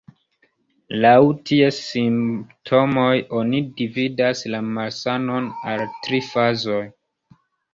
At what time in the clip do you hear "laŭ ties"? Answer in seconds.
1.03-1.81